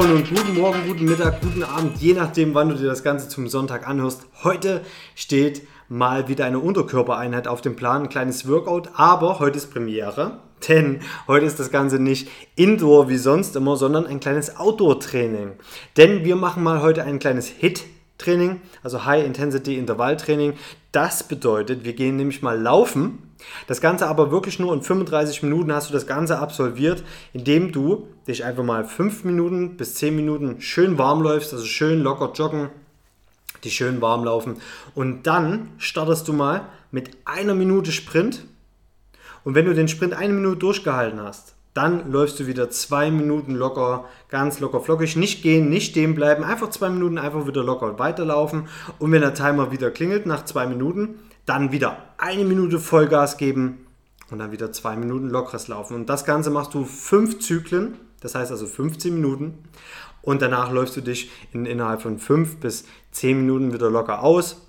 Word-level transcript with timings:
Moin 0.00 0.12
und 0.12 0.30
guten 0.30 0.58
Morgen, 0.58 0.78
guten 0.86 1.04
Mittag, 1.04 1.42
guten 1.42 1.62
Abend, 1.62 1.98
je 1.98 2.14
nachdem, 2.14 2.54
wann 2.54 2.70
du 2.70 2.74
dir 2.74 2.86
das 2.86 3.02
Ganze 3.02 3.28
zum 3.28 3.48
Sonntag 3.48 3.86
anhörst. 3.86 4.22
Heute 4.42 4.80
steht 5.14 5.60
mal 5.90 6.26
wieder 6.26 6.46
eine 6.46 6.58
Unterkörpereinheit 6.58 7.46
auf 7.46 7.60
dem 7.60 7.76
Plan, 7.76 8.04
ein 8.04 8.08
kleines 8.08 8.48
Workout, 8.48 8.88
aber 8.94 9.40
heute 9.40 9.58
ist 9.58 9.70
Premiere, 9.70 10.38
denn 10.68 11.00
heute 11.28 11.44
ist 11.44 11.60
das 11.60 11.70
Ganze 11.70 11.98
nicht 11.98 12.30
Indoor 12.56 13.10
wie 13.10 13.18
sonst 13.18 13.54
immer, 13.56 13.76
sondern 13.76 14.06
ein 14.06 14.20
kleines 14.20 14.56
Outdoor-Training. 14.56 15.52
Denn 15.98 16.24
wir 16.24 16.36
machen 16.36 16.62
mal 16.62 16.80
heute 16.80 17.04
ein 17.04 17.18
kleines 17.18 17.48
Hit 17.48 17.84
Training, 18.16 18.62
also 18.82 19.04
High 19.04 19.26
Intensity 19.26 19.76
Intervall 19.76 20.16
Training. 20.16 20.54
Das 20.92 21.24
bedeutet, 21.24 21.84
wir 21.84 21.92
gehen 21.92 22.16
nämlich 22.16 22.40
mal 22.40 22.58
laufen. 22.58 23.29
Das 23.66 23.80
Ganze 23.80 24.06
aber 24.06 24.30
wirklich 24.30 24.58
nur 24.58 24.72
in 24.74 24.82
35 24.82 25.42
Minuten 25.42 25.72
hast 25.72 25.88
du 25.88 25.92
das 25.92 26.06
Ganze 26.06 26.38
absolviert, 26.38 27.02
indem 27.32 27.72
du 27.72 28.08
dich 28.26 28.44
einfach 28.44 28.64
mal 28.64 28.84
5 28.84 29.24
Minuten 29.24 29.76
bis 29.76 29.94
10 29.94 30.14
Minuten 30.16 30.60
schön 30.60 30.98
warm 30.98 31.22
läufst, 31.22 31.52
also 31.52 31.64
schön 31.64 32.00
locker 32.00 32.32
joggen, 32.34 32.70
die 33.64 33.70
schön 33.70 34.00
warm 34.00 34.24
laufen. 34.24 34.56
Und 34.94 35.26
dann 35.26 35.70
startest 35.78 36.28
du 36.28 36.32
mal 36.32 36.66
mit 36.90 37.10
einer 37.24 37.54
Minute 37.54 37.92
Sprint. 37.92 38.44
Und 39.44 39.54
wenn 39.54 39.64
du 39.64 39.74
den 39.74 39.88
Sprint 39.88 40.14
eine 40.14 40.32
Minute 40.32 40.58
durchgehalten 40.58 41.20
hast, 41.20 41.54
dann 41.72 42.10
läufst 42.10 42.40
du 42.40 42.46
wieder 42.46 42.68
zwei 42.70 43.10
Minuten 43.10 43.54
locker, 43.54 44.06
ganz 44.28 44.58
locker 44.58 44.80
flockig. 44.80 45.16
Nicht 45.16 45.42
gehen, 45.42 45.68
nicht 45.68 45.92
stehen 45.92 46.14
bleiben, 46.14 46.42
einfach 46.42 46.70
zwei 46.70 46.88
Minuten 46.88 47.16
einfach 47.16 47.46
wieder 47.46 47.62
locker 47.62 47.98
weiterlaufen. 47.98 48.66
Und 48.98 49.12
wenn 49.12 49.20
der 49.20 49.34
Timer 49.34 49.70
wieder 49.70 49.90
klingelt 49.90 50.26
nach 50.26 50.44
zwei 50.44 50.66
Minuten, 50.66 51.20
dann 51.50 51.72
wieder 51.72 51.98
eine 52.16 52.44
Minute 52.44 52.78
Vollgas 52.78 53.36
geben 53.36 53.84
und 54.30 54.38
dann 54.38 54.52
wieder 54.52 54.70
zwei 54.70 54.94
Minuten 54.94 55.28
lockeres 55.28 55.66
Laufen. 55.66 55.94
Und 55.94 56.08
das 56.08 56.24
Ganze 56.24 56.48
machst 56.48 56.74
du 56.74 56.84
fünf 56.84 57.40
Zyklen, 57.40 57.96
das 58.20 58.36
heißt 58.36 58.52
also 58.52 58.66
15 58.66 59.12
Minuten. 59.12 59.64
Und 60.22 60.42
danach 60.42 60.70
läufst 60.70 60.96
du 60.96 61.00
dich 61.00 61.28
in, 61.52 61.66
innerhalb 61.66 62.02
von 62.02 62.20
fünf 62.20 62.58
bis 62.58 62.84
zehn 63.10 63.36
Minuten 63.36 63.72
wieder 63.72 63.90
locker 63.90 64.22
aus 64.22 64.68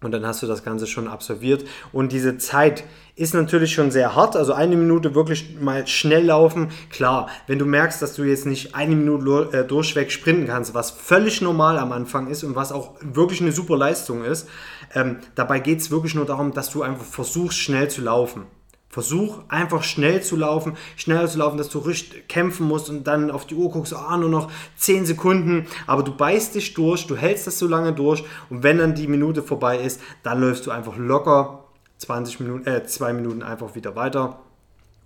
und 0.00 0.12
dann 0.12 0.24
hast 0.24 0.42
du 0.42 0.46
das 0.46 0.64
Ganze 0.64 0.86
schon 0.86 1.06
absolviert. 1.06 1.66
Und 1.92 2.12
diese 2.12 2.38
Zeit 2.38 2.84
ist 3.20 3.34
natürlich 3.34 3.74
schon 3.74 3.90
sehr 3.90 4.16
hart. 4.16 4.34
Also 4.34 4.54
eine 4.54 4.76
Minute 4.76 5.14
wirklich 5.14 5.60
mal 5.60 5.86
schnell 5.86 6.24
laufen. 6.24 6.70
Klar, 6.88 7.28
wenn 7.46 7.58
du 7.58 7.66
merkst, 7.66 8.00
dass 8.00 8.14
du 8.14 8.22
jetzt 8.22 8.46
nicht 8.46 8.74
eine 8.74 8.96
Minute 8.96 9.58
äh, 9.58 9.66
durchweg 9.66 10.10
sprinten 10.10 10.46
kannst, 10.46 10.72
was 10.72 10.90
völlig 10.90 11.42
normal 11.42 11.78
am 11.78 11.92
Anfang 11.92 12.28
ist 12.28 12.44
und 12.44 12.56
was 12.56 12.72
auch 12.72 12.94
wirklich 13.02 13.42
eine 13.42 13.52
super 13.52 13.76
Leistung 13.76 14.24
ist, 14.24 14.48
ähm, 14.94 15.18
dabei 15.34 15.60
geht 15.60 15.80
es 15.80 15.90
wirklich 15.90 16.14
nur 16.14 16.24
darum, 16.24 16.54
dass 16.54 16.70
du 16.70 16.82
einfach 16.82 17.04
versuchst, 17.04 17.58
schnell 17.58 17.88
zu 17.88 18.00
laufen. 18.00 18.46
Versuch 18.88 19.40
einfach 19.48 19.82
schnell 19.82 20.22
zu 20.22 20.36
laufen, 20.36 20.78
schneller 20.96 21.28
zu 21.28 21.38
laufen, 21.38 21.58
dass 21.58 21.68
du 21.68 21.78
richtig 21.78 22.26
kämpfen 22.26 22.66
musst 22.66 22.88
und 22.88 23.06
dann 23.06 23.30
auf 23.30 23.46
die 23.46 23.54
Uhr 23.54 23.70
guckst, 23.70 23.94
ah, 23.94 24.16
nur 24.16 24.30
noch 24.30 24.50
10 24.78 25.04
Sekunden, 25.04 25.66
aber 25.86 26.02
du 26.02 26.16
beißt 26.16 26.54
dich 26.54 26.72
durch, 26.72 27.06
du 27.06 27.16
hältst 27.16 27.46
das 27.46 27.58
so 27.58 27.68
lange 27.68 27.92
durch 27.92 28.24
und 28.48 28.62
wenn 28.62 28.78
dann 28.78 28.94
die 28.94 29.06
Minute 29.06 29.42
vorbei 29.42 29.78
ist, 29.78 30.00
dann 30.22 30.40
läufst 30.40 30.66
du 30.66 30.70
einfach 30.70 30.96
locker 30.96 31.66
20 32.00 32.40
Minuten, 32.40 32.66
äh, 32.66 32.84
2 32.84 33.12
Minuten 33.12 33.42
einfach 33.42 33.74
wieder 33.74 33.96
weiter 33.96 34.40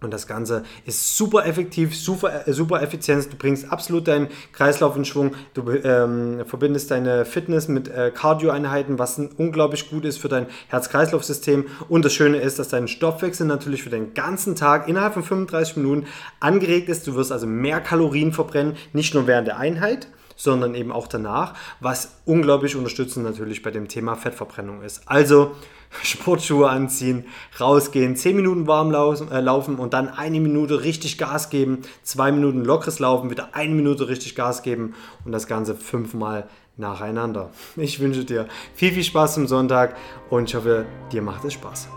und 0.05 0.13
das 0.13 0.27
Ganze 0.27 0.65
ist 0.85 1.17
super 1.17 1.47
effektiv, 1.47 1.97
super, 1.97 2.47
äh, 2.47 2.53
super 2.53 2.83
effizient. 2.83 3.33
Du 3.33 3.37
bringst 3.37 3.73
absolut 3.73 4.07
deinen 4.07 4.29
Kreislauf 4.53 4.97
in 4.97 5.05
Schwung. 5.05 5.35
Du 5.55 5.69
ähm, 5.71 6.43
verbindest 6.47 6.91
deine 6.91 7.25
Fitness 7.25 7.69
mit 7.69 7.89
äh, 7.89 8.13
Cardio-Einheiten, 8.15 8.99
was 8.99 9.19
unglaublich 9.39 9.91
gut 9.91 10.05
ist 10.05 10.19
für 10.19 10.29
dein 10.29 10.47
Herz-Kreislauf-System. 10.69 11.67
Und 11.89 12.05
das 12.05 12.13
Schöne 12.13 12.37
ist, 12.39 12.59
dass 12.59 12.69
dein 12.69 12.87
Stoffwechsel 12.87 13.47
natürlich 13.47 13.83
für 13.83 13.91
den 13.91 14.15
ganzen 14.15 14.55
Tag 14.55 14.89
innerhalb 14.89 15.15
von 15.15 15.23
35 15.23 15.79
Minuten 15.79 16.07
angeregt 16.39 16.89
ist. 16.89 17.07
Du 17.07 17.15
wirst 17.15 17.33
also 17.33 17.47
mehr 17.47 17.81
Kalorien 17.81 18.33
verbrennen, 18.33 18.77
nicht 18.93 19.15
nur 19.15 19.27
während 19.27 19.49
der 19.49 19.59
Einheit, 19.59 20.09
sondern 20.37 20.75
eben 20.75 20.93
auch 20.93 21.07
danach, 21.07 21.55
was 21.81 22.17
unglaublich 22.25 22.77
unterstützend 22.77 23.25
natürlich 23.25 23.63
bei 23.63 23.71
dem 23.71 23.89
Thema 23.89 24.17
Fettverbrennung 24.17 24.83
ist. 24.83 25.03
Also 25.07 25.53
Sportschuhe 26.03 26.69
anziehen, 26.69 27.25
rausgehen, 27.61 28.17
10 28.17 28.37
Minuten 28.37 28.67
warm 28.67 28.93
äh, 28.93 29.41
laufen 29.41 29.77
und 29.77 29.95
dann 29.95 30.09
eine 30.09 30.41
Minute 30.41 30.83
richtig 30.83 31.19
Gas 31.19 31.51
geben, 31.51 31.83
zwei 32.03 32.33
Minuten 32.33 32.65
lockeres 32.65 32.99
Laufen, 32.99 33.31
wieder 33.31 33.51
eine 33.53 33.75
Minute 33.75 34.09
richtig 34.09 34.35
Gas 34.35 34.63
geben 34.63 34.95
und 35.25 35.33
das 35.33 35.47
Ganze 35.47 35.75
fünfmal 35.75 36.49
nacheinander. 36.77 37.51
Ich 37.77 38.01
wünsche 38.01 38.25
dir 38.25 38.49
viel, 38.75 38.93
viel 38.93 39.05
Spaß 39.05 39.35
zum 39.35 39.47
Sonntag 39.47 39.97
und 40.31 40.49
ich 40.49 40.55
hoffe, 40.55 40.87
dir 41.13 41.23
macht 41.23 41.45
es 41.45 41.55
Spaß. 41.55 41.89